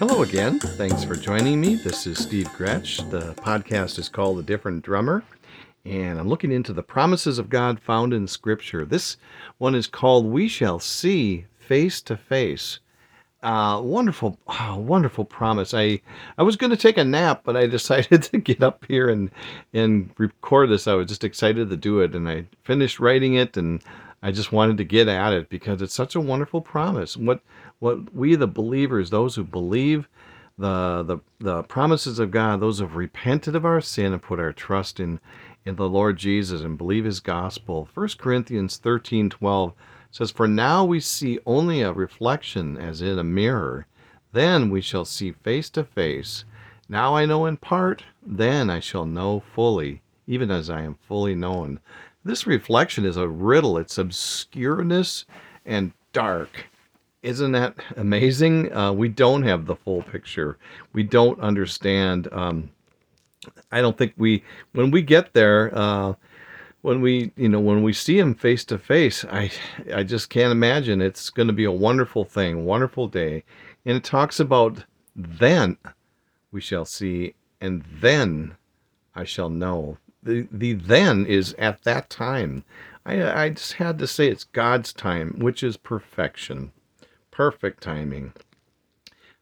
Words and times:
Hello 0.00 0.22
again. 0.22 0.58
Thanks 0.58 1.04
for 1.04 1.14
joining 1.14 1.60
me. 1.60 1.74
This 1.74 2.06
is 2.06 2.16
Steve 2.16 2.48
Gretsch. 2.56 3.10
The 3.10 3.34
podcast 3.34 3.98
is 3.98 4.08
called 4.08 4.38
The 4.38 4.42
Different 4.42 4.82
Drummer, 4.82 5.22
and 5.84 6.18
I'm 6.18 6.26
looking 6.26 6.52
into 6.52 6.72
the 6.72 6.82
promises 6.82 7.38
of 7.38 7.50
God 7.50 7.78
found 7.78 8.14
in 8.14 8.26
Scripture. 8.26 8.86
This 8.86 9.18
one 9.58 9.74
is 9.74 9.86
called 9.86 10.24
We 10.24 10.48
Shall 10.48 10.78
See 10.78 11.44
Face 11.58 12.00
to 12.00 12.16
Face. 12.16 12.80
Uh, 13.42 13.82
wonderful, 13.84 14.38
oh, 14.48 14.78
wonderful 14.78 15.26
promise. 15.26 15.74
I 15.74 16.00
I 16.38 16.44
was 16.44 16.56
going 16.56 16.70
to 16.70 16.78
take 16.78 16.96
a 16.96 17.04
nap, 17.04 17.42
but 17.44 17.54
I 17.54 17.66
decided 17.66 18.22
to 18.22 18.38
get 18.38 18.62
up 18.62 18.86
here 18.88 19.10
and 19.10 19.30
and 19.74 20.14
record 20.16 20.70
this. 20.70 20.88
I 20.88 20.94
was 20.94 21.08
just 21.08 21.24
excited 21.24 21.68
to 21.68 21.76
do 21.76 22.00
it, 22.00 22.14
and 22.14 22.26
I 22.26 22.46
finished 22.64 23.00
writing 23.00 23.34
it, 23.34 23.54
and 23.58 23.82
I 24.22 24.30
just 24.32 24.52
wanted 24.52 24.76
to 24.78 24.84
get 24.84 25.08
at 25.08 25.32
it 25.32 25.48
because 25.48 25.80
it's 25.80 25.94
such 25.94 26.14
a 26.14 26.20
wonderful 26.20 26.60
promise. 26.60 27.16
What 27.16 27.40
what 27.78 28.14
we 28.14 28.34
the 28.34 28.46
believers, 28.46 29.10
those 29.10 29.36
who 29.36 29.44
believe 29.44 30.08
the 30.58 31.02
the 31.02 31.18
the 31.38 31.62
promises 31.64 32.18
of 32.18 32.30
God, 32.30 32.60
those 32.60 32.78
who 32.78 32.86
have 32.86 32.96
repented 32.96 33.56
of 33.56 33.64
our 33.64 33.80
sin 33.80 34.12
and 34.12 34.22
put 34.22 34.40
our 34.40 34.52
trust 34.52 35.00
in 35.00 35.20
in 35.64 35.76
the 35.76 35.88
Lord 35.88 36.18
Jesus 36.18 36.62
and 36.62 36.78
believe 36.78 37.04
His 37.04 37.20
gospel. 37.20 37.88
1 37.94 38.08
Corinthians 38.18 38.76
thirteen 38.76 39.30
twelve 39.30 39.72
says, 40.10 40.30
For 40.30 40.48
now 40.48 40.84
we 40.84 41.00
see 41.00 41.38
only 41.46 41.82
a 41.82 41.92
reflection 41.92 42.76
as 42.76 43.00
in 43.00 43.18
a 43.18 43.24
mirror. 43.24 43.86
Then 44.32 44.70
we 44.70 44.80
shall 44.80 45.04
see 45.04 45.32
face 45.32 45.70
to 45.70 45.84
face. 45.84 46.44
Now 46.88 47.14
I 47.14 47.26
know 47.26 47.46
in 47.46 47.56
part, 47.56 48.04
then 48.22 48.70
I 48.70 48.80
shall 48.80 49.06
know 49.06 49.42
fully, 49.54 50.02
even 50.26 50.50
as 50.50 50.68
I 50.68 50.82
am 50.82 50.96
fully 51.06 51.34
known. 51.34 51.80
This 52.24 52.46
reflection 52.46 53.04
is 53.04 53.16
a 53.16 53.28
riddle. 53.28 53.78
It's 53.78 53.96
obscureness 53.96 55.24
and 55.64 55.92
dark. 56.12 56.66
Isn't 57.22 57.52
that 57.52 57.74
amazing? 57.96 58.72
Uh, 58.72 58.92
we 58.92 59.08
don't 59.08 59.42
have 59.42 59.66
the 59.66 59.76
full 59.76 60.02
picture. 60.02 60.58
We 60.92 61.02
don't 61.02 61.40
understand. 61.40 62.28
Um, 62.32 62.70
I 63.72 63.80
don't 63.80 63.96
think 63.96 64.14
we, 64.16 64.44
when 64.72 64.90
we 64.90 65.02
get 65.02 65.32
there, 65.32 65.70
uh, 65.76 66.14
when 66.82 67.00
we 67.00 67.30
you 67.36 67.48
know 67.48 67.60
when 67.60 67.82
we 67.82 67.92
see 67.92 68.18
him 68.18 68.34
face 68.34 68.64
to 68.64 68.78
face 68.78 69.24
i 69.26 69.50
i 69.94 70.02
just 70.02 70.30
can't 70.30 70.52
imagine 70.52 71.00
it's 71.00 71.30
going 71.30 71.46
to 71.46 71.52
be 71.52 71.64
a 71.64 71.72
wonderful 71.72 72.24
thing 72.24 72.64
wonderful 72.64 73.06
day 73.06 73.44
and 73.84 73.96
it 73.96 74.04
talks 74.04 74.40
about 74.40 74.84
then 75.14 75.76
we 76.52 76.60
shall 76.60 76.84
see 76.84 77.34
and 77.60 77.84
then 78.00 78.56
i 79.14 79.24
shall 79.24 79.50
know 79.50 79.98
the 80.22 80.46
the 80.50 80.72
then 80.74 81.26
is 81.26 81.54
at 81.58 81.82
that 81.84 82.10
time 82.10 82.64
i 83.06 83.44
i 83.44 83.48
just 83.48 83.74
had 83.74 83.98
to 83.98 84.06
say 84.06 84.28
it's 84.28 84.44
god's 84.44 84.92
time 84.92 85.34
which 85.38 85.62
is 85.62 85.76
perfection 85.76 86.72
perfect 87.30 87.82
timing 87.82 88.32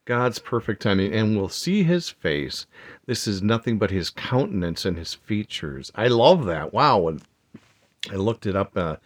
God's 0.09 0.39
perfect 0.39 0.81
timing, 0.81 1.13
and 1.13 1.37
we'll 1.37 1.51
see 1.51 1.83
his 1.83 2.09
face. 2.09 2.67
This 3.05 3.29
is 3.29 3.43
nothing 3.43 3.77
but 3.77 3.91
his 3.91 4.09
countenance 4.09 4.87
and 4.87 4.97
his 4.97 5.13
features. 5.13 5.93
I 5.95 6.09
love 6.09 6.47
that. 6.47 6.73
Wow. 6.73 7.09
And 7.09 7.23
I 8.11 8.15
looked 8.15 8.47
it 8.47 8.57
up 8.57 8.75
uh, 8.75 8.97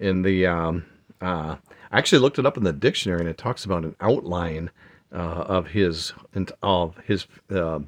in 0.00 0.22
the. 0.22 0.46
Um, 0.46 0.84
uh, 1.20 1.54
I 1.92 1.98
actually 1.98 2.18
looked 2.18 2.40
it 2.40 2.46
up 2.46 2.56
in 2.56 2.64
the 2.64 2.72
dictionary, 2.72 3.20
and 3.20 3.28
it 3.28 3.38
talks 3.38 3.64
about 3.64 3.84
an 3.84 3.94
outline 4.00 4.70
uh, 5.12 5.44
of 5.46 5.68
his 5.68 6.12
of 6.60 6.96
his 7.06 7.28
uh, 7.50 7.78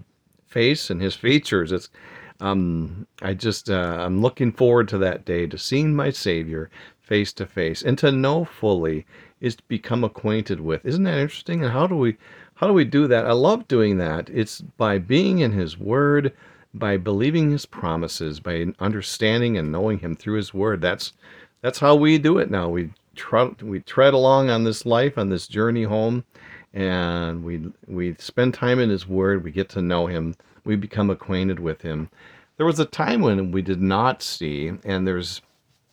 face 0.47 0.91
and 0.91 1.03
his 1.03 1.17
features. 1.17 1.73
It's. 1.73 1.89
Um, 2.41 3.07
I 3.23 3.35
just 3.35 3.71
uh, 3.71 3.97
I'm 4.01 4.23
looking 4.23 4.53
forward 4.53 4.89
to 4.89 4.99
that 4.99 5.25
day 5.25 5.47
to 5.47 5.59
seeing 5.59 5.95
my 5.95 6.11
Savior 6.11 6.71
face 7.01 7.33
to 7.35 7.47
face 7.47 7.83
and 7.83 7.99
to 7.99 8.13
know 8.13 8.45
fully 8.45 9.05
is 9.41 9.57
to 9.57 9.63
become 9.69 10.05
acquainted 10.05 10.61
with. 10.61 10.85
Isn't 10.85 11.05
that 11.05 11.19
interesting? 11.19 11.63
And 11.63 11.73
how 11.73 11.87
do 11.87 11.97
we 11.97 12.17
how 12.55 12.67
do 12.67 12.73
we 12.73 12.85
do 12.85 13.07
that? 13.09 13.27
I 13.27 13.33
love 13.33 13.69
doing 13.69 13.99
that. 13.99 14.31
It's 14.31 14.61
by 14.61 14.99
being 14.99 15.39
in 15.39 15.53
His 15.53 15.79
Word 15.79 16.33
by 16.75 16.97
believing 16.97 17.51
his 17.51 17.67
promises, 17.67 18.41
by 18.41 18.67
understanding 18.79 19.57
and 19.57 19.73
knowing 19.73 19.99
him 19.99 20.15
through 20.15 20.37
his 20.37 20.55
word. 20.55 20.81
That's 20.81 21.13
that's 21.63 21.79
how 21.79 21.95
we 21.95 22.19
do 22.19 22.39
it 22.39 22.51
now. 22.51 22.69
We 22.69 22.91
tread 23.17 23.63
we 23.63 23.81
tread 23.81 24.15
along 24.15 24.51
on 24.51 24.65
this 24.65 24.87
life, 24.87 25.19
on 25.19 25.29
this 25.29 25.49
journey 25.49 25.85
home, 25.85 26.25
and 26.73 27.43
we 27.43 27.73
we 27.87 28.15
spend 28.19 28.55
time 28.55 28.79
in 28.79 28.91
his 28.91 29.07
word, 29.09 29.45
we 29.45 29.51
get 29.51 29.69
to 29.71 29.83
know 29.83 30.07
him, 30.07 30.37
we 30.65 30.77
become 30.77 31.11
acquainted 31.11 31.59
with 31.59 31.83
him. 31.83 32.09
There 32.61 32.67
was 32.67 32.79
a 32.79 32.85
time 32.85 33.23
when 33.23 33.53
we 33.53 33.63
did 33.63 33.81
not 33.81 34.23
see, 34.23 34.71
and 34.85 35.09
there's 35.09 35.41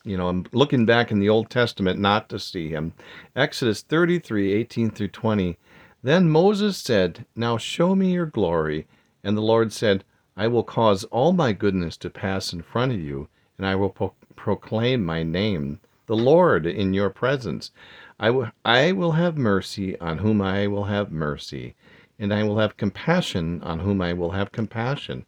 you 0.03 0.17
know, 0.17 0.27
I'm 0.27 0.45
looking 0.51 0.85
back 0.85 1.13
in 1.13 1.19
the 1.19 1.29
Old 1.29 1.49
Testament 1.49 1.97
not 1.97 2.27
to 2.27 2.39
see 2.39 2.67
him. 2.67 2.91
Exodus 3.37 3.81
33, 3.83 4.51
18 4.51 4.91
through 4.91 5.07
20. 5.07 5.57
Then 6.03 6.29
Moses 6.29 6.77
said, 6.77 7.25
Now 7.37 7.57
show 7.57 7.95
me 7.95 8.11
your 8.11 8.25
glory. 8.25 8.85
And 9.23 9.37
the 9.37 9.41
Lord 9.41 9.71
said, 9.71 10.03
I 10.35 10.47
will 10.47 10.65
cause 10.65 11.05
all 11.05 11.31
my 11.31 11.53
goodness 11.53 11.95
to 11.99 12.09
pass 12.09 12.51
in 12.51 12.61
front 12.61 12.91
of 12.91 12.99
you, 12.99 13.29
and 13.57 13.65
I 13.65 13.75
will 13.75 13.91
pro- 13.91 14.13
proclaim 14.35 15.05
my 15.05 15.23
name, 15.23 15.79
the 16.07 16.17
Lord, 16.17 16.65
in 16.65 16.93
your 16.93 17.09
presence. 17.09 17.71
I, 18.19 18.27
w- 18.27 18.51
I 18.65 18.91
will 18.91 19.13
have 19.13 19.37
mercy 19.37 19.97
on 20.01 20.17
whom 20.17 20.41
I 20.41 20.67
will 20.67 20.83
have 20.83 21.13
mercy, 21.13 21.75
and 22.19 22.33
I 22.33 22.43
will 22.43 22.59
have 22.59 22.75
compassion 22.75 23.63
on 23.63 23.79
whom 23.79 24.01
I 24.01 24.11
will 24.11 24.31
have 24.31 24.51
compassion. 24.51 25.25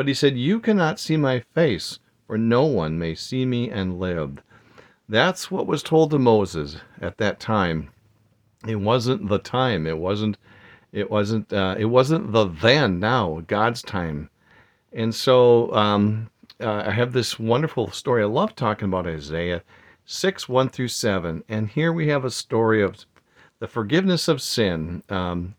But 0.00 0.08
he 0.08 0.14
said, 0.14 0.38
You 0.38 0.60
cannot 0.60 0.98
see 0.98 1.18
my 1.18 1.40
face, 1.54 1.98
for 2.26 2.38
no 2.38 2.64
one 2.64 2.98
may 2.98 3.14
see 3.14 3.44
me 3.44 3.68
and 3.68 4.00
live. 4.00 4.38
That's 5.06 5.50
what 5.50 5.66
was 5.66 5.82
told 5.82 6.10
to 6.12 6.18
Moses 6.18 6.78
at 7.02 7.18
that 7.18 7.38
time. 7.38 7.90
It 8.66 8.76
wasn't 8.76 9.28
the 9.28 9.38
time. 9.38 9.86
It 9.86 9.98
wasn't. 9.98 10.38
It 10.90 11.10
wasn't. 11.10 11.52
Uh, 11.52 11.74
it 11.78 11.84
wasn't 11.84 12.32
the 12.32 12.46
then. 12.46 12.98
Now 12.98 13.42
God's 13.46 13.82
time. 13.82 14.30
And 14.90 15.14
so 15.14 15.70
um, 15.74 16.30
uh, 16.60 16.84
I 16.86 16.92
have 16.92 17.12
this 17.12 17.38
wonderful 17.38 17.90
story. 17.90 18.22
I 18.22 18.26
love 18.26 18.56
talking 18.56 18.88
about 18.88 19.06
Isaiah 19.06 19.62
6 20.06 20.48
1 20.48 20.70
through 20.70 20.88
7. 20.88 21.44
And 21.46 21.68
here 21.68 21.92
we 21.92 22.08
have 22.08 22.24
a 22.24 22.30
story 22.30 22.82
of 22.82 23.04
the 23.58 23.68
forgiveness 23.68 24.28
of 24.28 24.40
sin. 24.40 25.02
Um, 25.10 25.56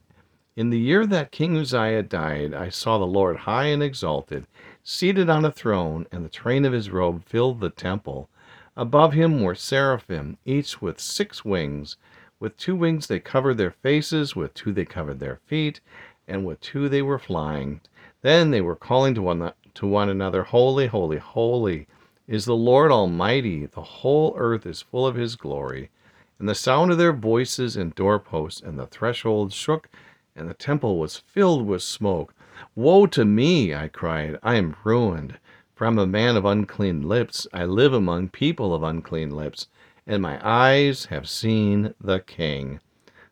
in 0.56 0.70
the 0.70 0.80
year 0.80 1.06
that 1.06 1.32
King 1.32 1.58
Uzziah 1.58 2.04
died, 2.04 2.54
I 2.54 2.70
saw 2.70 2.98
the 2.98 3.06
Lord 3.06 3.38
high 3.38 3.66
and 3.66 3.82
exalted, 3.82 4.46
seated 4.84 5.30
on 5.30 5.46
a 5.46 5.52
throne, 5.52 6.08
and 6.12 6.26
the 6.26 6.30
train 6.30 6.66
of 6.66 6.74
his 6.74 6.90
robe 6.90 7.24
filled 7.26 7.60
the 7.60 7.70
temple. 7.70 8.30
Above 8.76 9.14
him 9.14 9.42
were 9.42 9.56
seraphim, 9.56 10.38
each 10.46 10.82
with 10.82 11.00
six 11.00 11.46
wings. 11.46 11.98
With 12.40 12.58
two 12.58 12.76
wings 12.76 13.08
they 13.08 13.20
covered 13.20 13.58
their 13.58 13.72
faces, 13.72 14.36
with 14.36 14.54
two 14.54 14.74
they 14.74 14.86
covered 14.86 15.20
their 15.20 15.40
feet, 15.46 15.80
and 16.28 16.46
with 16.46 16.60
two 16.60 16.90
they 16.90 17.02
were 17.02 17.20
flying. 17.20 17.82
Then 18.22 18.52
they 18.52 18.62
were 18.62 18.76
calling 18.76 19.16
to 19.16 19.22
one, 19.22 19.54
to 19.74 19.88
one 19.88 20.10
another, 20.10 20.44
Holy, 20.44 20.88
holy, 20.88 21.18
holy 21.18 21.88
is 22.28 22.46
the 22.46 22.56
Lord 22.56 22.92
Almighty. 22.92 23.66
The 23.66 23.82
whole 23.82 24.34
earth 24.38 24.66
is 24.66 24.82
full 24.82 25.06
of 25.06 25.16
his 25.16 25.36
glory. 25.36 25.90
And 26.40 26.48
the 26.48 26.56
sound 26.56 26.92
of 26.92 26.98
their 26.98 27.14
voices 27.14 27.76
and 27.76 27.94
doorposts 27.94 28.62
and 28.62 28.80
the 28.80 28.88
threshold 28.88 29.54
shook, 29.54 29.90
and 30.36 30.50
the 30.50 30.54
temple 30.54 30.98
was 30.98 31.18
filled 31.18 31.66
with 31.66 31.84
smoke. 31.84 32.34
Woe 32.76 33.06
to 33.08 33.26
me, 33.26 33.74
I 33.74 33.88
cried. 33.88 34.38
I 34.44 34.56
am 34.56 34.76
ruined. 34.84 35.38
For 35.74 35.88
I'm 35.88 35.98
a 35.98 36.06
man 36.06 36.38
of 36.38 36.46
unclean 36.46 37.02
lips. 37.08 37.48
I 37.52 37.66
live 37.66 37.94
among 37.94 38.30
people 38.30 38.74
of 38.74 38.84
unclean 38.84 39.32
lips, 39.32 39.68
and 40.06 40.22
my 40.22 40.40
eyes 40.48 41.06
have 41.06 41.28
seen 41.28 41.96
the 42.00 42.20
King, 42.20 42.80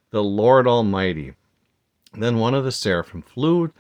the 0.10 0.24
Lord 0.24 0.66
Almighty. 0.66 1.36
Then 2.14 2.40
one 2.40 2.56
of 2.56 2.64
the 2.64 2.72
seraphim 2.72 3.22
flew 3.22 3.72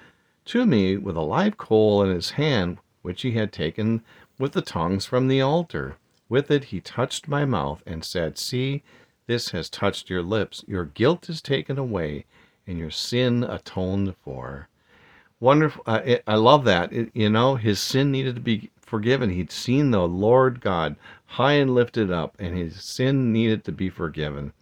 to 0.45 0.65
me 0.67 0.97
with 0.97 1.17
a 1.17 1.21
live 1.21 1.57
coal 1.57 2.03
in 2.03 2.13
his 2.13 2.31
hand, 2.31 2.77
which 3.01 3.23
he 3.23 3.31
had 3.31 3.51
taken 3.51 4.03
with 4.37 4.51
the 4.53 4.61
tongs 4.61 5.05
from 5.05 5.27
the 5.27 5.41
altar. 5.41 5.97
With 6.29 6.51
it 6.51 6.65
he 6.65 6.79
touched 6.79 7.27
my 7.27 7.45
mouth 7.45 7.81
and 7.87 8.05
said, 8.05 8.37
See, 8.37 8.83
this 9.25 9.49
has 9.49 9.69
touched 9.69 10.09
your 10.09 10.21
lips. 10.21 10.63
Your 10.67 10.85
guilt 10.85 11.27
is 11.27 11.41
taken 11.41 11.79
away, 11.79 12.25
and 12.69 12.79
your 12.79 12.91
sin 12.91 13.43
atoned 13.43 14.15
for. 14.23 14.69
Wonderful. 15.39 15.83
I 15.87 16.35
love 16.35 16.65
that. 16.65 16.93
It, 16.93 17.09
you 17.13 17.29
know, 17.29 17.55
his 17.55 17.79
sin 17.79 18.11
needed 18.11 18.35
to 18.35 18.41
be 18.41 18.69
forgiven. 18.81 19.29
He'd 19.29 19.51
seen 19.51 19.91
the 19.91 20.07
Lord 20.07 20.61
God 20.61 20.95
high 21.25 21.53
and 21.53 21.73
lifted 21.73 22.11
up, 22.11 22.35
and 22.39 22.55
his 22.55 22.81
sin 22.83 23.33
needed 23.33 23.63
to 23.65 23.71
be 23.71 23.89
forgiven. 23.89 24.53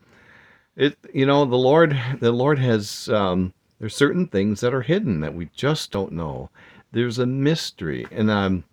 It, 0.76 0.98
you 1.14 1.26
know, 1.26 1.46
the 1.46 1.58
Lord, 1.58 2.00
the 2.20 2.32
Lord 2.32 2.60
has 2.60 3.10
um, 3.10 3.54
there's 3.80 3.96
certain 3.96 4.28
things 4.28 4.62
that 4.62 4.74
are 4.74 4.82
hidden 4.82 5.20
that 5.22 5.36
we 5.36 5.50
just 5.56 5.92
don't 5.92 6.12
know. 6.12 6.50
There's 6.92 7.20
a 7.20 7.26
mystery. 7.26 8.08
And 8.12 8.30
um, 8.32 8.64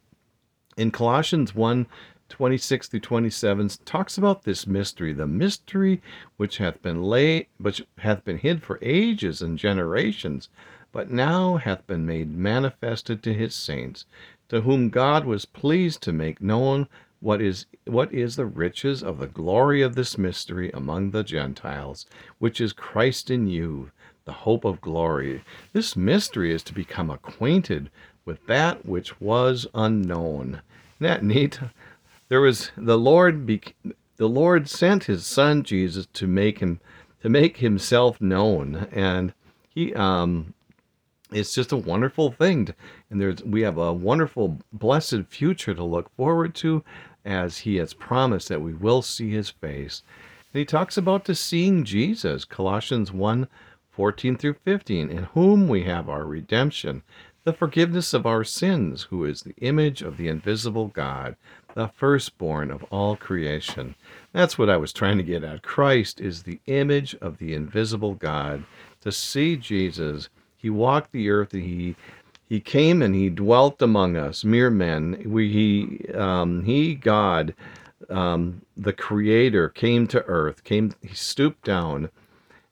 in 0.77 0.91
Colossians 0.91 1.55
1 1.55 1.87
26 2.29 2.89
through 2.89 3.01
27 3.01 3.69
talks 3.85 4.17
about 4.17 4.45
this 4.45 4.67
mystery, 4.67 5.13
the 5.13 5.27
mystery 5.27 6.01
which 6.37 6.59
hath 6.59 6.81
been 6.81 7.03
laid, 7.03 7.47
which 7.59 7.85
hath 7.99 8.25
been 8.25 8.39
hid 8.39 8.63
for 8.63 8.79
ages 8.81 9.43
and 9.43 9.59
generations, 9.59 10.49
but 10.91 11.11
now 11.11 11.57
hath 11.57 11.87
been 11.87 12.07
made 12.07 12.31
manifested 12.31 13.23
to 13.23 13.35
his 13.35 13.55
saints, 13.55 14.07
to 14.49 14.63
whom 14.63 14.91
God 14.91 15.25
was 15.25 15.45
pleased 15.45 16.03
to 16.03 16.13
make 16.13 16.41
known 16.41 16.89
what 17.21 17.41
is 17.41 17.67
what 17.87 18.13
is 18.13 18.37
the 18.37 18.47
riches 18.47 19.03
of 19.03 19.19
the 19.19 19.27
glory 19.27 19.83
of 19.83 19.95
this 19.95 20.19
mystery 20.19 20.71
among 20.73 21.11
the 21.11 21.25
Gentiles, 21.25 22.07
which 22.39 22.61
is 22.61 22.73
Christ 22.73 23.31
in 23.31 23.47
you 23.47 23.91
the 24.25 24.33
hope 24.33 24.65
of 24.65 24.81
glory. 24.81 25.43
This 25.73 25.97
mystery 25.97 26.53
is 26.53 26.63
to 26.65 26.73
become 26.73 27.11
acquainted 27.11 27.91
with 28.25 28.47
that 28.47 28.87
which 28.87 29.21
was 29.21 29.67
unknown. 29.75 30.63
Isn't 31.01 31.07
that 31.07 31.23
neat? 31.23 31.61
There 32.35 32.41
was 32.41 32.73
the 32.77 32.99
Lord. 32.99 33.47
The 33.47 34.29
Lord 34.29 34.69
sent 34.69 35.05
His 35.05 35.25
Son 35.25 35.63
Jesus 35.63 36.07
to 36.15 36.27
make 36.27 36.59
him 36.59 36.81
to 37.23 37.29
make 37.29 37.59
Himself 37.59 38.21
known, 38.21 38.89
and 38.91 39.33
He 39.69 39.95
um, 39.95 40.53
it's 41.31 41.55
just 41.55 41.71
a 41.71 41.77
wonderful 41.77 42.33
thing. 42.33 42.75
And 43.09 43.21
there's 43.21 43.45
we 43.45 43.61
have 43.61 43.79
a 43.79 43.93
wonderful, 43.93 44.59
blessed 44.73 45.27
future 45.29 45.75
to 45.75 45.85
look 45.85 46.11
forward 46.17 46.57
to, 46.57 46.83
as 47.25 47.59
He 47.59 47.77
has 47.77 47.95
promised 47.95 48.49
that 48.49 48.63
we 48.63 48.75
will 48.75 49.03
see 49.03 49.31
His 49.31 49.51
face. 49.51 50.03
And 50.53 50.59
He 50.59 50.65
talks 50.65 50.97
about 50.97 51.25
to 51.27 51.37
seeing 51.37 51.85
Jesus, 51.85 52.45
Colossians 52.45 53.13
1, 53.13 53.47
14 53.93 54.37
through 54.37 54.57
15, 54.65 55.09
in 55.09 55.23
whom 55.35 55.69
we 55.69 55.85
have 55.85 56.09
our 56.09 56.25
redemption, 56.25 57.05
the 57.45 57.53
forgiveness 57.53 58.15
of 58.15 58.27
our 58.27 58.43
sins, 58.43 59.03
who 59.05 59.25
is 59.25 59.43
the 59.43 59.55
image 59.59 60.03
of 60.03 60.17
the 60.17 60.29
invisible 60.29 60.89
God, 60.89 61.37
the 61.75 61.89
firstborn 61.89 62.71
of 62.71 62.83
all 62.85 63.17
creation. 63.17 63.95
That's 64.33 64.59
what 64.59 64.71
I 64.71 64.77
was 64.77 64.93
trying 64.93 65.19
to 65.19 65.23
get 65.23 65.45
at. 65.45 65.63
Christ 65.63 66.21
is 66.21 66.43
the 66.43 66.61
image 66.67 67.15
of 67.21 67.39
the 67.39 67.55
invisible 67.55 68.15
God. 68.15 68.65
To 69.03 69.13
see 69.13 69.57
Jesus, 69.57 70.29
he 70.57 70.71
walked 70.71 71.13
the 71.13 71.31
earth, 71.31 71.53
he 71.53 71.97
he 72.47 72.61
came 72.61 73.01
and 73.03 73.15
he 73.15 73.31
dwelt 73.31 73.81
among 73.81 74.17
us, 74.17 74.45
mere 74.45 74.71
men. 74.71 75.23
We, 75.27 75.51
he, 75.51 76.13
um, 76.13 76.63
he, 76.63 76.95
God, 76.95 77.55
um, 78.11 78.61
the 78.77 78.93
Creator, 78.93 79.71
came 79.71 80.07
to 80.09 80.23
earth. 80.27 80.63
Came, 80.63 80.93
he 81.01 81.15
stooped 81.15 81.65
down 81.65 82.11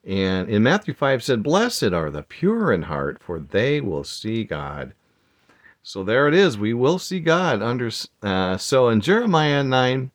and 0.04 0.48
in 0.48 0.64
Matthew 0.64 0.94
5 0.94 1.22
said, 1.22 1.42
Blessed 1.42 1.92
are 1.92 2.10
the 2.10 2.22
pure 2.22 2.72
in 2.72 2.82
heart, 2.82 3.22
for 3.22 3.38
they 3.38 3.80
will 3.80 4.04
see 4.04 4.42
God. 4.42 4.94
So 5.84 6.04
there 6.04 6.28
it 6.28 6.34
is. 6.34 6.56
We 6.56 6.74
will 6.74 7.00
see 7.00 7.18
God. 7.18 7.60
Under 7.60 7.90
uh, 8.22 8.56
So 8.56 8.88
in 8.88 9.00
Jeremiah 9.00 9.64
9, 9.64 10.12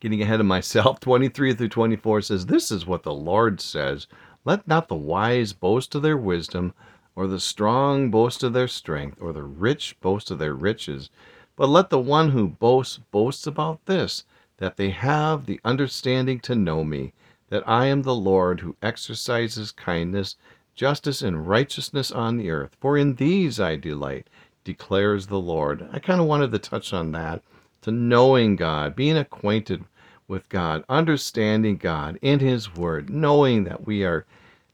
getting 0.00 0.20
ahead 0.20 0.40
of 0.40 0.46
myself, 0.46 1.00
23 1.00 1.54
through 1.54 1.68
24 1.68 2.20
says, 2.20 2.46
This 2.46 2.70
is 2.70 2.84
what 2.84 3.02
the 3.02 3.14
Lord 3.14 3.60
says 3.60 4.06
Let 4.44 4.68
not 4.68 4.88
the 4.88 4.94
wise 4.94 5.54
boast 5.54 5.94
of 5.94 6.02
their 6.02 6.18
wisdom, 6.18 6.74
or 7.16 7.26
the 7.26 7.40
strong 7.40 8.10
boast 8.10 8.42
of 8.42 8.52
their 8.52 8.68
strength, 8.68 9.20
or 9.22 9.32
the 9.32 9.42
rich 9.42 9.98
boast 10.00 10.30
of 10.30 10.38
their 10.38 10.54
riches. 10.54 11.08
But 11.56 11.70
let 11.70 11.88
the 11.88 11.98
one 11.98 12.30
who 12.30 12.48
boasts 12.48 12.98
boast 13.10 13.46
about 13.46 13.86
this, 13.86 14.24
that 14.58 14.76
they 14.76 14.90
have 14.90 15.46
the 15.46 15.60
understanding 15.64 16.38
to 16.40 16.54
know 16.54 16.84
me 16.84 17.14
that 17.48 17.66
I 17.66 17.86
am 17.86 18.02
the 18.02 18.14
Lord 18.14 18.60
who 18.60 18.76
exercises 18.82 19.72
kindness, 19.72 20.36
justice, 20.74 21.22
and 21.22 21.48
righteousness 21.48 22.12
on 22.12 22.36
the 22.36 22.50
earth. 22.50 22.76
For 22.80 22.96
in 22.96 23.14
these 23.16 23.58
I 23.58 23.76
delight, 23.76 24.28
declares 24.64 25.26
the 25.26 25.38
Lord. 25.38 25.88
I 25.92 25.98
kind 25.98 26.20
of 26.20 26.26
wanted 26.26 26.52
to 26.52 26.58
touch 26.58 26.92
on 26.92 27.12
that 27.12 27.42
to 27.82 27.90
knowing 27.90 28.56
God, 28.56 28.94
being 28.94 29.16
acquainted 29.16 29.84
with 30.28 30.48
God, 30.48 30.84
understanding 30.88 31.76
God 31.76 32.18
in 32.22 32.40
His 32.40 32.74
Word, 32.74 33.10
knowing 33.10 33.64
that 33.64 33.86
we 33.86 34.04
are. 34.04 34.26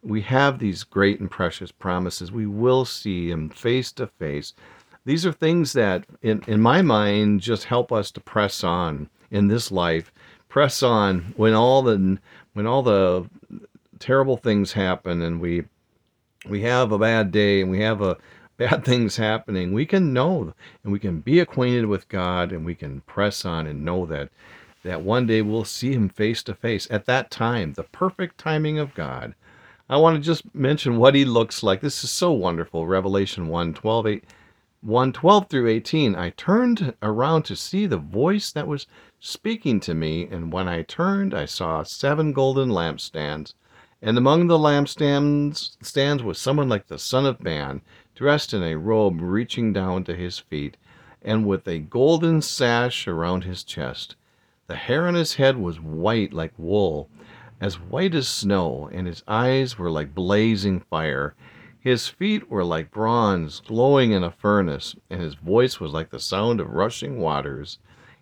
We 0.03 0.23
have 0.23 0.59
these 0.59 0.85
great 0.85 1.19
and 1.19 1.31
precious 1.31 1.73
promises. 1.73 2.31
We 2.31 2.47
will 2.47 2.85
see 2.85 3.31
Him 3.31 3.49
face 3.49 3.91
to 3.93 4.07
face. 4.07 4.55
These 5.05 5.27
are 5.27 5.33
things 5.33 5.73
that, 5.73 6.05
in, 6.23 6.43
in 6.47 6.61
my 6.61 6.83
mind, 6.83 7.41
just 7.41 7.65
help 7.65 7.91
us 7.91 8.11
to 8.13 8.21
press 8.21 8.63
on 8.63 9.09
in 9.31 9.49
this 9.49 9.73
life 9.73 10.13
press 10.57 10.83
on 10.83 11.35
when 11.37 11.53
all 11.53 11.83
the 11.83 12.19
when 12.55 12.67
all 12.67 12.83
the 12.83 13.29
terrible 13.99 14.39
things 14.39 14.73
happen 14.73 15.21
and 15.21 15.39
we 15.39 15.63
we 16.49 16.63
have 16.63 16.93
a 16.93 16.99
bad 16.99 17.31
day 17.31 17.61
and 17.61 17.71
we 17.71 17.81
have 17.81 18.01
a 18.01 18.17
bad 18.57 18.85
things 18.85 19.17
happening 19.17 19.73
we 19.73 19.85
can 19.87 20.13
know 20.13 20.55
and 20.83 20.93
we 20.93 20.99
can 20.99 21.21
be 21.21 21.41
acquainted 21.41 21.87
with 21.87 22.09
god 22.09 22.53
and 22.53 22.65
we 22.65 22.75
can 22.75 23.01
press 23.03 23.45
on 23.45 23.67
and 23.67 23.85
know 23.85 24.07
that 24.07 24.29
that 24.83 25.03
one 25.03 25.27
day 25.27 25.43
we'll 25.43 25.65
see 25.65 25.93
him 25.93 26.09
face 26.09 26.45
to 26.45 26.55
face. 26.55 26.87
At 26.91 27.07
that 27.07 27.31
time 27.31 27.73
the 27.73 27.83
perfect 27.83 28.39
timing 28.39 28.79
of 28.79 28.95
god 28.95 29.35
i 29.89 29.97
want 29.97 30.17
to 30.17 30.23
just 30.23 30.55
mention 30.55 30.97
what 30.97 31.15
he 31.15 31.25
looks 31.25 31.63
like. 31.63 31.81
This 31.81 32.03
is 32.03 32.11
so 32.11 32.33
wonderful. 32.33 32.87
Revelation 32.87 33.49
1 33.49 33.75
12 33.75 34.07
8 34.07 34.25
1 34.83 35.13
12 35.13 35.49
through 35.49 35.69
18 35.69 36.15
i 36.15 36.31
turned 36.31 36.95
around 37.03 37.43
to 37.45 37.57
see 37.57 37.87
the 37.87 37.97
voice 37.97 38.53
that 38.53 38.69
was 38.69 38.87
speaking 39.19 39.81
to 39.81 39.95
me, 39.95 40.29
and 40.31 40.53
when 40.53 40.69
I 40.69 40.83
turned, 40.83 41.35
I 41.35 41.47
saw 41.47 41.83
seven 41.83 42.33
golden 42.33 42.69
lampstands, 42.69 43.55
and 44.03 44.19
among 44.19 44.47
the 44.47 44.59
lampstands 44.59 45.77
stands 45.83 46.23
was 46.23 46.39
someone 46.39 46.69
like 46.69 46.87
the 46.87 46.99
Son 46.99 47.27
of 47.27 47.43
Man, 47.43 47.81
dressed 48.17 48.53
in 48.55 48.63
a 48.63 48.75
robe 48.75 49.21
reaching 49.21 49.73
down 49.73 50.03
to 50.03 50.17
his 50.17 50.39
feet, 50.39 50.77
and 51.23 51.47
with 51.47 51.69
a 51.69 51.79
golden 51.79 52.43
sash 52.43 53.07
around 53.07 53.45
his 53.45 53.63
chest. 53.63 54.17
The 54.69 54.75
hair 54.77 55.07
on 55.07 55.15
his 55.15 55.35
head 55.35 55.59
was 55.59 55.79
white 55.79 56.33
like 56.33 56.53
wool, 56.57 57.09
as 57.61 57.79
white 57.79 58.15
as 58.15 58.27
snow, 58.27 58.89
and 58.93 59.07
his 59.07 59.23
eyes 59.29 59.79
were 59.79 59.91
like 59.91 60.15
blazing 60.15 60.81
fire. 60.81 61.35
His 61.79 62.09
feet 62.09 62.51
were 62.51 62.65
like 62.65 62.91
bronze 62.91 63.61
glowing 63.61 64.11
in 64.11 64.25
a 64.25 64.31
furnace, 64.31 64.97
and 65.09 65.21
his 65.21 65.35
voice 65.35 65.79
was 65.79 65.93
like 65.93 66.11
the 66.11 66.19
sound 66.19 66.59
of 66.59 66.71
rushing 66.71 67.21
waters. 67.21 67.79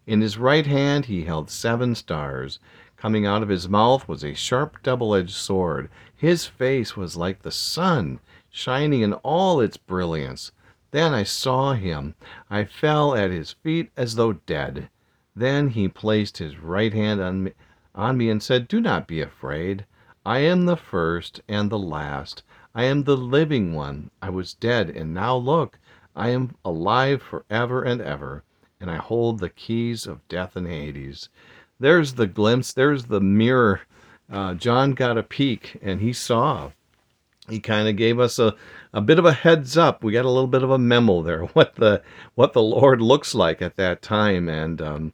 In 0.07 0.21
his 0.21 0.37
right 0.37 0.67
hand 0.67 1.07
he 1.07 1.25
held 1.25 1.51
seven 1.51 1.95
stars. 1.95 2.59
Coming 2.97 3.27
out 3.27 3.43
of 3.43 3.49
his 3.49 3.69
mouth 3.69 4.07
was 4.09 4.25
a 4.25 4.35
sharp 4.35 4.83
double 4.83 5.15
edged 5.15 5.35
sword. 5.35 5.89
His 6.15 6.47
face 6.47 6.97
was 6.97 7.17
like 7.17 7.43
the 7.43 7.51
sun, 7.51 8.19
shining 8.55 9.01
in 9.01 9.13
all 9.15 9.61
its 9.61 9.77
brilliance. 9.77 10.53
Then 10.93 11.13
I 11.13 11.25
saw 11.25 11.73
him. 11.73 12.15
I 12.49 12.65
fell 12.65 13.15
at 13.15 13.31
his 13.31 13.53
feet 13.53 13.91
as 13.97 14.15
though 14.15 14.35
dead. 14.35 14.89
Then 15.35 15.71
he 15.71 15.89
placed 15.89 16.39
his 16.39 16.59
right 16.59 16.93
hand 16.93 17.21
on 17.21 17.45
me, 17.45 17.53
on 17.95 18.17
me 18.17 18.31
and 18.31 18.43
said, 18.43 18.69
Do 18.69 18.81
not 18.81 19.09
be 19.09 19.21
afraid. 19.21 19.87
I 20.25 20.39
am 20.39 20.67
the 20.67 20.77
first 20.77 21.41
and 21.49 21.71
the 21.71 21.79
last. 21.79 22.43
I 22.75 22.85
am 22.85 23.05
the 23.05 23.17
living 23.17 23.75
one. 23.75 24.11
I 24.23 24.31
was 24.31 24.55
dead, 24.55 24.91
and 24.91 25.13
now 25.13 25.37
look, 25.37 25.79
I 26.15 26.29
am 26.29 26.55
alive 26.65 27.23
forever 27.23 27.83
and 27.83 28.01
ever 28.01 28.45
and 28.85 28.91
I 28.91 28.97
hold 28.97 29.39
the 29.39 29.49
keys 29.49 30.07
of 30.07 30.29
death 30.29 30.57
and 30.57 30.67
Hades. 30.67 31.31
There's 31.81 32.15
the 32.15 32.27
glimpse, 32.27 32.71
there's 32.71 33.07
the 33.07 33.21
mirror. 33.21 33.81
Uh, 34.31 34.53
John 34.53 34.93
got 34.93 35.17
a 35.17 35.23
peek 35.23 35.79
and 35.81 36.03
he 36.03 36.13
saw. 36.13 36.73
He 37.49 37.61
kind 37.61 37.89
of 37.89 37.97
gave 37.97 38.19
us 38.19 38.39
a, 38.39 38.55
a 38.93 39.01
bit 39.01 39.19
of 39.19 39.25
a 39.25 39.33
heads 39.33 39.77
up. 39.77 40.03
We 40.03 40.13
got 40.13 40.25
a 40.25 40.31
little 40.31 40.49
bit 40.49 40.63
of 40.63 40.71
a 40.71 40.79
memo 40.79 41.23
there, 41.23 41.43
what 41.53 41.77
the 41.77 42.03
what 42.35 42.53
the 42.53 42.63
Lord 42.63 43.01
looks 43.01 43.35
like 43.35 43.61
at 43.61 43.77
that 43.77 44.03
time, 44.03 44.49
and 44.49 44.81
um, 44.81 45.13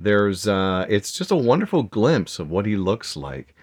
there's 0.00 0.46
uh, 0.48 0.86
it's 0.88 1.12
just 1.12 1.30
a 1.30 1.36
wonderful 1.36 1.82
glimpse 1.82 2.38
of 2.38 2.50
what 2.50 2.66
He 2.66 2.76
looks 2.76 3.16
like. 3.16 3.54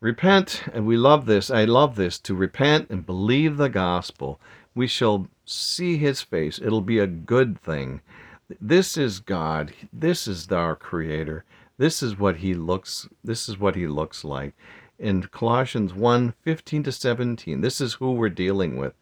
Repent, 0.00 0.62
and 0.72 0.86
we 0.86 0.96
love 0.96 1.26
this. 1.26 1.50
I 1.50 1.64
love 1.64 1.96
this 1.96 2.18
to 2.20 2.34
repent 2.34 2.88
and 2.88 3.04
believe 3.04 3.56
the 3.58 3.68
gospel. 3.68 4.40
We 4.74 4.86
shall 4.86 5.28
see 5.44 5.98
His 5.98 6.22
face. 6.22 6.58
It'll 6.58 6.80
be 6.80 6.98
a 6.98 7.06
good 7.06 7.60
thing. 7.60 8.00
This 8.60 8.96
is 8.96 9.20
God. 9.20 9.72
This 9.92 10.26
is 10.26 10.50
our 10.50 10.74
creator. 10.74 11.44
This 11.80 12.02
is 12.02 12.18
what 12.18 12.36
he 12.36 12.52
looks 12.52 13.08
this 13.24 13.48
is 13.48 13.58
what 13.58 13.74
he 13.74 13.86
looks 13.86 14.22
like. 14.22 14.54
In 15.00 15.22
Colossians 15.22 15.94
1, 15.94 16.34
15 16.42 16.82
to 16.82 16.92
17, 16.92 17.62
this 17.62 17.80
is 17.80 17.94
who 17.94 18.12
we're 18.12 18.28
dealing 18.28 18.76
with. 18.76 18.92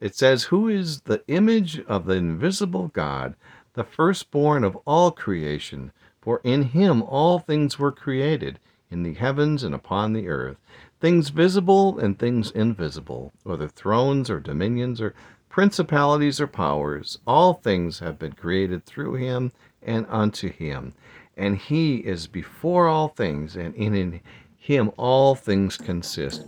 It 0.00 0.16
says, 0.16 0.44
Who 0.44 0.66
is 0.66 1.02
the 1.02 1.22
image 1.28 1.78
of 1.80 2.06
the 2.06 2.14
invisible 2.14 2.88
God, 2.88 3.34
the 3.74 3.84
firstborn 3.84 4.64
of 4.64 4.76
all 4.86 5.10
creation? 5.10 5.92
For 6.22 6.40
in 6.42 6.62
him 6.62 7.02
all 7.02 7.38
things 7.38 7.78
were 7.78 7.92
created, 7.92 8.60
in 8.90 9.02
the 9.02 9.12
heavens 9.12 9.62
and 9.62 9.74
upon 9.74 10.14
the 10.14 10.26
earth, 10.26 10.56
things 11.00 11.28
visible 11.28 11.98
and 11.98 12.18
things 12.18 12.50
invisible, 12.50 13.34
whether 13.42 13.68
thrones 13.68 14.30
or 14.30 14.40
dominions 14.40 15.02
or 15.02 15.14
principalities 15.50 16.40
or 16.40 16.46
powers, 16.46 17.18
all 17.26 17.52
things 17.52 17.98
have 17.98 18.18
been 18.18 18.32
created 18.32 18.86
through 18.86 19.16
him 19.16 19.52
and 19.82 20.06
unto 20.08 20.50
him. 20.50 20.94
And 21.36 21.58
he 21.58 21.96
is 21.96 22.26
before 22.26 22.88
all 22.88 23.08
things, 23.08 23.54
and 23.54 23.74
in 23.74 24.22
him 24.62 24.92
all 24.96 25.34
things 25.34 25.76
consist. 25.76 26.44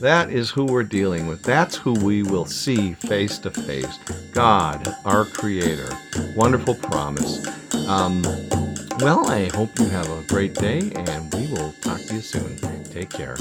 That 0.00 0.30
is 0.30 0.48
who 0.48 0.64
we're 0.64 0.82
dealing 0.82 1.26
with. 1.26 1.42
That's 1.42 1.76
who 1.76 1.92
we 1.92 2.22
will 2.22 2.46
see 2.46 2.94
face 2.94 3.38
to 3.40 3.50
face. 3.50 3.98
God, 4.32 4.88
our 5.04 5.26
Creator. 5.26 5.90
Wonderful 6.34 6.76
promise. 6.76 7.46
Um, 7.86 8.22
well, 9.00 9.28
I 9.28 9.50
hope 9.54 9.78
you 9.78 9.84
have 9.90 10.10
a 10.10 10.22
great 10.28 10.54
day, 10.54 10.78
and 10.94 11.34
we 11.34 11.46
will 11.48 11.74
talk 11.82 12.00
to 12.00 12.14
you 12.14 12.22
soon. 12.22 12.56
Take 12.84 13.10
care. 13.10 13.36